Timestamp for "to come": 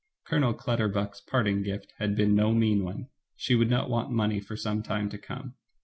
5.09-5.53